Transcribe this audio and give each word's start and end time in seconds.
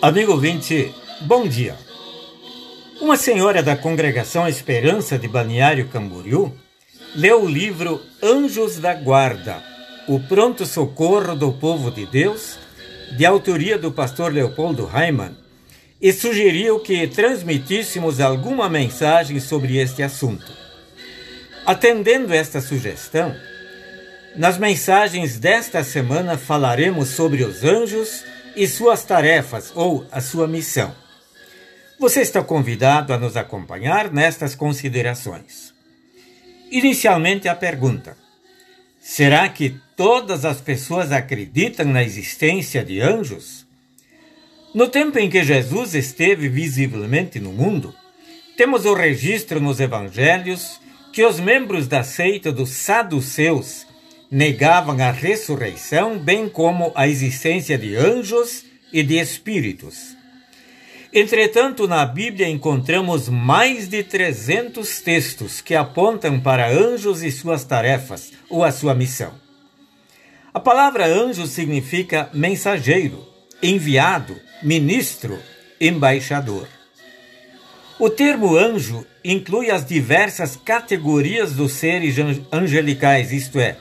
Amigo 0.00 0.30
ouvinte, 0.30 0.94
bom 1.22 1.48
dia. 1.48 1.74
Uma 3.00 3.16
senhora 3.16 3.64
da 3.64 3.76
congregação 3.76 4.46
Esperança 4.46 5.18
de 5.18 5.26
Balneário 5.26 5.88
Camboriú 5.88 6.54
leu 7.16 7.42
o 7.42 7.48
livro 7.48 8.00
Anjos 8.22 8.78
da 8.78 8.94
Guarda, 8.94 9.60
o 10.06 10.20
pronto 10.20 10.64
socorro 10.64 11.34
do 11.34 11.52
povo 11.52 11.90
de 11.90 12.06
Deus, 12.06 12.60
de 13.16 13.26
autoria 13.26 13.76
do 13.76 13.90
pastor 13.90 14.32
Leopoldo 14.32 14.86
Raimann, 14.86 15.36
e 16.00 16.12
sugeriu 16.12 16.78
que 16.78 17.08
transmitíssemos 17.08 18.20
alguma 18.20 18.68
mensagem 18.68 19.40
sobre 19.40 19.78
este 19.78 20.00
assunto. 20.00 20.52
Atendendo 21.66 22.32
esta 22.32 22.60
sugestão, 22.60 23.34
nas 24.36 24.58
mensagens 24.58 25.40
desta 25.40 25.82
semana 25.82 26.38
falaremos 26.38 27.08
sobre 27.08 27.42
os 27.42 27.64
anjos 27.64 28.22
e 28.58 28.66
suas 28.66 29.04
tarefas 29.04 29.70
ou 29.72 30.04
a 30.10 30.20
sua 30.20 30.48
missão. 30.48 30.92
Você 31.96 32.22
está 32.22 32.42
convidado 32.42 33.12
a 33.12 33.18
nos 33.18 33.36
acompanhar 33.36 34.12
nestas 34.12 34.56
considerações. 34.56 35.72
Inicialmente, 36.68 37.48
a 37.48 37.54
pergunta: 37.54 38.16
será 39.00 39.48
que 39.48 39.76
todas 39.96 40.44
as 40.44 40.60
pessoas 40.60 41.12
acreditam 41.12 41.86
na 41.86 42.02
existência 42.02 42.84
de 42.84 43.00
anjos? 43.00 43.64
No 44.74 44.88
tempo 44.88 45.20
em 45.20 45.30
que 45.30 45.44
Jesus 45.44 45.94
esteve 45.94 46.48
visivelmente 46.48 47.38
no 47.38 47.52
mundo, 47.52 47.94
temos 48.56 48.84
o 48.84 48.92
registro 48.92 49.60
nos 49.60 49.78
evangelhos 49.78 50.80
que 51.12 51.24
os 51.24 51.38
membros 51.38 51.86
da 51.86 52.02
seita 52.02 52.50
dos 52.50 52.70
saduceus 52.70 53.86
negavam 54.30 55.00
a 55.00 55.10
ressurreição, 55.10 56.18
bem 56.18 56.48
como 56.48 56.92
a 56.94 57.08
existência 57.08 57.78
de 57.78 57.96
anjos 57.96 58.64
e 58.92 59.02
de 59.02 59.18
espíritos. 59.18 60.16
Entretanto, 61.12 61.88
na 61.88 62.04
Bíblia 62.04 62.48
encontramos 62.48 63.28
mais 63.30 63.88
de 63.88 64.02
300 64.02 65.00
textos 65.00 65.60
que 65.62 65.74
apontam 65.74 66.38
para 66.38 66.70
anjos 66.70 67.22
e 67.22 67.30
suas 67.30 67.64
tarefas 67.64 68.32
ou 68.50 68.62
a 68.62 68.70
sua 68.70 68.94
missão. 68.94 69.32
A 70.52 70.60
palavra 70.60 71.06
anjo 71.06 71.46
significa 71.46 72.28
mensageiro, 72.34 73.26
enviado, 73.62 74.36
ministro, 74.62 75.38
embaixador. 75.80 76.68
O 77.98 78.10
termo 78.10 78.56
anjo 78.56 79.06
inclui 79.24 79.70
as 79.70 79.84
diversas 79.84 80.56
categorias 80.56 81.54
dos 81.54 81.72
seres 81.72 82.16
angelicais, 82.52 83.32
isto 83.32 83.58
é, 83.58 83.76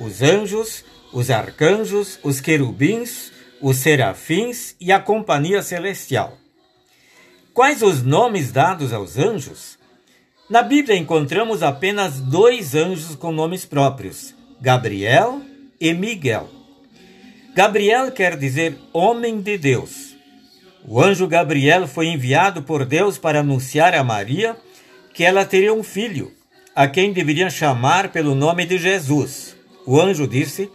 os 0.00 0.22
anjos, 0.22 0.84
os 1.12 1.30
arcanjos, 1.30 2.18
os 2.22 2.40
querubins, 2.40 3.32
os 3.60 3.76
serafins 3.76 4.74
e 4.80 4.92
a 4.92 5.00
companhia 5.00 5.62
celestial. 5.62 6.38
Quais 7.52 7.82
os 7.82 8.02
nomes 8.02 8.52
dados 8.52 8.92
aos 8.92 9.18
anjos? 9.18 9.78
Na 10.48 10.62
Bíblia 10.62 10.96
encontramos 10.96 11.62
apenas 11.62 12.20
dois 12.20 12.74
anjos 12.74 13.16
com 13.16 13.32
nomes 13.32 13.64
próprios: 13.64 14.34
Gabriel 14.60 15.42
e 15.80 15.92
Miguel. 15.92 16.48
Gabriel 17.54 18.12
quer 18.12 18.36
dizer 18.36 18.78
homem 18.92 19.40
de 19.40 19.58
Deus. 19.58 20.16
O 20.86 21.02
anjo 21.02 21.26
Gabriel 21.26 21.86
foi 21.86 22.06
enviado 22.06 22.62
por 22.62 22.86
Deus 22.86 23.18
para 23.18 23.40
anunciar 23.40 23.94
a 23.94 24.04
Maria 24.04 24.56
que 25.12 25.24
ela 25.24 25.44
teria 25.44 25.74
um 25.74 25.82
filho, 25.82 26.32
a 26.74 26.86
quem 26.86 27.12
deveria 27.12 27.50
chamar 27.50 28.10
pelo 28.10 28.34
nome 28.34 28.64
de 28.64 28.78
Jesus. 28.78 29.57
O 29.90 29.98
anjo 29.98 30.28
disse: 30.28 30.70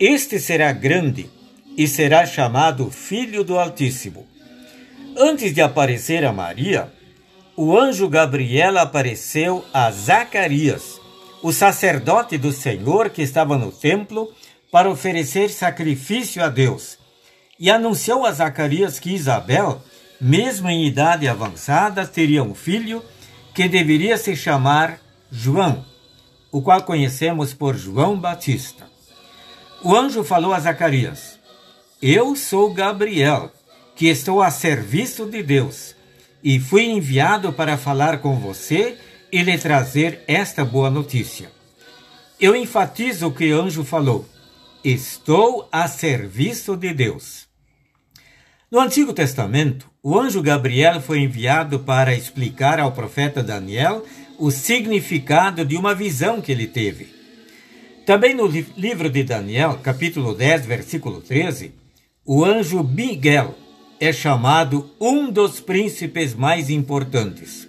Este 0.00 0.40
será 0.40 0.72
grande 0.72 1.28
e 1.76 1.86
será 1.86 2.24
chamado 2.24 2.90
Filho 2.90 3.44
do 3.44 3.58
Altíssimo. 3.58 4.26
Antes 5.14 5.52
de 5.52 5.60
aparecer 5.60 6.24
a 6.24 6.32
Maria, 6.32 6.90
o 7.54 7.78
anjo 7.78 8.08
Gabriel 8.08 8.78
apareceu 8.78 9.62
a 9.70 9.90
Zacarias, 9.90 10.98
o 11.42 11.52
sacerdote 11.52 12.38
do 12.38 12.50
Senhor 12.50 13.10
que 13.10 13.20
estava 13.20 13.58
no 13.58 13.70
templo 13.70 14.32
para 14.72 14.88
oferecer 14.88 15.50
sacrifício 15.50 16.42
a 16.42 16.48
Deus, 16.48 16.98
e 17.60 17.70
anunciou 17.70 18.24
a 18.24 18.32
Zacarias 18.32 18.98
que 18.98 19.12
Isabel, 19.12 19.82
mesmo 20.18 20.70
em 20.70 20.86
idade 20.86 21.28
avançada, 21.28 22.06
teria 22.06 22.42
um 22.42 22.54
filho 22.54 23.04
que 23.54 23.68
deveria 23.68 24.16
se 24.16 24.34
chamar 24.34 24.98
João 25.30 25.84
o 26.50 26.62
qual 26.62 26.82
conhecemos 26.82 27.52
por 27.52 27.76
João 27.76 28.18
Batista. 28.18 28.86
O 29.82 29.94
anjo 29.94 30.24
falou 30.24 30.52
a 30.52 30.60
Zacarias: 30.60 31.38
Eu 32.00 32.34
sou 32.34 32.72
Gabriel, 32.72 33.52
que 33.94 34.06
estou 34.06 34.42
a 34.42 34.50
serviço 34.50 35.26
de 35.26 35.42
Deus, 35.42 35.94
e 36.42 36.58
fui 36.58 36.84
enviado 36.84 37.52
para 37.52 37.76
falar 37.76 38.18
com 38.18 38.38
você 38.38 38.96
e 39.30 39.42
lhe 39.42 39.58
trazer 39.58 40.22
esta 40.26 40.64
boa 40.64 40.90
notícia. 40.90 41.50
Eu 42.40 42.54
enfatizo 42.56 43.26
o 43.26 43.32
que 43.32 43.52
o 43.52 43.60
anjo 43.60 43.84
falou: 43.84 44.26
Estou 44.82 45.68
a 45.70 45.86
serviço 45.88 46.76
de 46.76 46.94
Deus. 46.94 47.46
No 48.70 48.80
Antigo 48.80 49.12
Testamento, 49.12 49.88
o 50.02 50.18
anjo 50.18 50.42
Gabriel 50.42 51.00
foi 51.00 51.20
enviado 51.20 51.80
para 51.80 52.14
explicar 52.14 52.78
ao 52.78 52.92
profeta 52.92 53.42
Daniel 53.42 54.04
o 54.38 54.50
significado 54.50 55.64
de 55.64 55.76
uma 55.76 55.94
visão 55.94 56.40
que 56.40 56.52
ele 56.52 56.66
teve. 56.66 57.08
Também 58.06 58.34
no 58.34 58.46
livro 58.46 59.10
de 59.10 59.24
Daniel, 59.24 59.80
capítulo 59.82 60.34
10, 60.34 60.64
versículo 60.64 61.20
13, 61.20 61.72
o 62.24 62.44
anjo 62.44 62.82
Miguel 62.82 63.54
é 64.00 64.12
chamado 64.12 64.90
um 65.00 65.30
dos 65.30 65.60
príncipes 65.60 66.34
mais 66.34 66.70
importantes. 66.70 67.68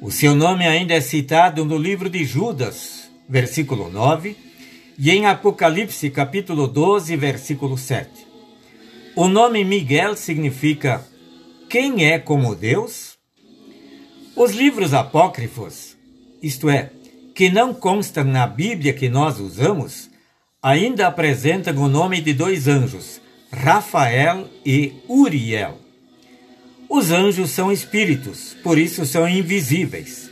O 0.00 0.10
seu 0.10 0.34
nome 0.34 0.66
ainda 0.66 0.94
é 0.94 1.00
citado 1.00 1.64
no 1.64 1.76
livro 1.76 2.08
de 2.08 2.24
Judas, 2.24 3.10
versículo 3.28 3.90
9, 3.90 4.36
e 4.98 5.10
em 5.10 5.26
Apocalipse, 5.26 6.08
capítulo 6.10 6.66
12, 6.66 7.14
versículo 7.16 7.76
7. 7.76 8.08
O 9.14 9.28
nome 9.28 9.64
Miguel 9.64 10.16
significa 10.16 11.06
quem 11.68 12.06
é 12.06 12.18
como 12.18 12.54
Deus? 12.54 13.13
Os 14.36 14.50
livros 14.50 14.92
apócrifos, 14.92 15.96
isto 16.42 16.68
é, 16.68 16.90
que 17.36 17.48
não 17.50 17.72
constam 17.72 18.24
na 18.24 18.48
Bíblia 18.48 18.92
que 18.92 19.08
nós 19.08 19.38
usamos, 19.38 20.10
ainda 20.60 21.06
apresentam 21.06 21.76
o 21.76 21.88
nome 21.88 22.20
de 22.20 22.32
dois 22.32 22.66
anjos, 22.66 23.20
Rafael 23.52 24.48
e 24.66 24.94
Uriel. 25.08 25.78
Os 26.88 27.12
anjos 27.12 27.50
são 27.50 27.70
espíritos, 27.70 28.56
por 28.60 28.76
isso 28.76 29.06
são 29.06 29.28
invisíveis. 29.28 30.28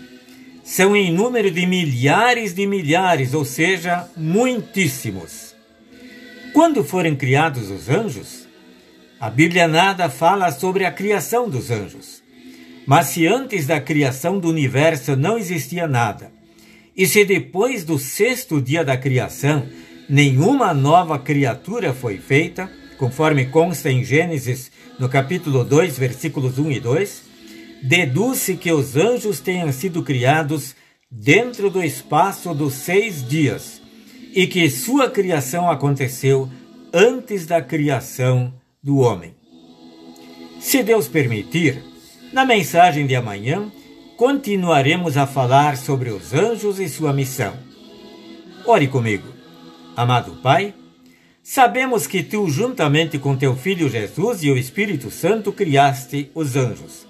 São 0.64 0.96
em 0.96 1.12
número 1.12 1.50
de 1.50 1.64
milhares 1.64 2.52
de 2.52 2.66
milhares, 2.66 3.34
ou 3.34 3.44
seja, 3.44 4.08
muitíssimos. 4.16 5.54
Quando 6.52 6.82
foram 6.82 7.14
criados 7.14 7.70
os 7.70 7.88
anjos, 7.88 8.48
a 9.20 9.30
Bíblia 9.30 9.68
nada 9.68 10.10
fala 10.10 10.50
sobre 10.50 10.84
a 10.84 10.90
criação 10.90 11.48
dos 11.48 11.70
anjos. 11.70 12.21
Mas 12.86 13.08
se 13.08 13.26
antes 13.26 13.66
da 13.66 13.80
criação 13.80 14.38
do 14.38 14.48
universo 14.48 15.16
não 15.16 15.38
existia 15.38 15.86
nada, 15.86 16.32
e 16.96 17.06
se 17.06 17.24
depois 17.24 17.84
do 17.84 17.98
sexto 17.98 18.60
dia 18.60 18.84
da 18.84 18.96
criação 18.96 19.66
nenhuma 20.08 20.74
nova 20.74 21.18
criatura 21.18 21.94
foi 21.94 22.18
feita, 22.18 22.70
conforme 22.98 23.46
consta 23.46 23.90
em 23.90 24.04
Gênesis, 24.04 24.70
no 24.98 25.08
capítulo 25.08 25.64
2, 25.64 25.98
versículos 25.98 26.58
1 26.58 26.72
e 26.72 26.80
2, 26.80 27.22
deduz-se 27.82 28.56
que 28.56 28.70
os 28.70 28.96
anjos 28.96 29.40
tenham 29.40 29.72
sido 29.72 30.02
criados 30.02 30.74
dentro 31.10 31.70
do 31.70 31.82
espaço 31.82 32.54
dos 32.54 32.74
seis 32.74 33.26
dias 33.26 33.80
e 34.34 34.46
que 34.46 34.68
sua 34.70 35.10
criação 35.10 35.70
aconteceu 35.70 36.48
antes 36.92 37.46
da 37.46 37.60
criação 37.60 38.52
do 38.82 38.98
homem. 38.98 39.34
Se 40.60 40.82
Deus 40.82 41.08
permitir, 41.08 41.82
na 42.32 42.44
mensagem 42.44 43.06
de 43.06 43.14
amanhã, 43.14 43.70
continuaremos 44.16 45.16
a 45.16 45.26
falar 45.26 45.76
sobre 45.76 46.10
os 46.10 46.32
anjos 46.32 46.80
e 46.80 46.88
sua 46.88 47.12
missão. 47.12 47.54
Ore 48.64 48.88
comigo. 48.88 49.28
Amado 49.94 50.38
Pai, 50.42 50.74
sabemos 51.42 52.06
que 52.06 52.22
tu, 52.22 52.48
juntamente 52.48 53.18
com 53.18 53.36
teu 53.36 53.54
Filho 53.54 53.88
Jesus 53.88 54.42
e 54.42 54.50
o 54.50 54.56
Espírito 54.56 55.10
Santo, 55.10 55.52
criaste 55.52 56.30
os 56.34 56.56
anjos. 56.56 57.06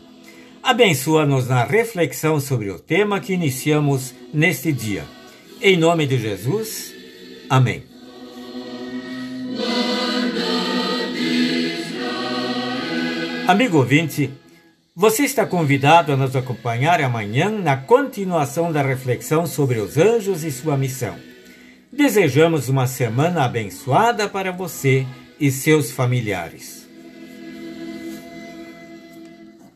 Abençoa-nos 0.62 1.48
na 1.48 1.64
reflexão 1.64 2.40
sobre 2.40 2.70
o 2.70 2.78
tema 2.78 3.20
que 3.20 3.32
iniciamos 3.32 4.14
neste 4.32 4.72
dia. 4.72 5.04
Em 5.60 5.76
nome 5.76 6.06
de 6.06 6.18
Jesus, 6.18 6.94
amém. 7.48 7.84
Amigo 13.46 13.78
ouvinte, 13.78 14.30
você 14.94 15.22
está 15.22 15.46
convidado 15.46 16.12
a 16.12 16.16
nos 16.16 16.36
acompanhar 16.36 17.00
amanhã 17.00 17.48
na 17.48 17.78
continuação 17.78 18.70
da 18.70 18.82
reflexão 18.82 19.46
sobre 19.46 19.78
os 19.78 19.96
anjos 19.96 20.44
e 20.44 20.52
sua 20.52 20.76
missão. 20.76 21.16
Desejamos 21.90 22.68
uma 22.68 22.86
semana 22.86 23.44
abençoada 23.44 24.28
para 24.28 24.52
você 24.52 25.06
e 25.40 25.50
seus 25.50 25.90
familiares. 25.90 26.81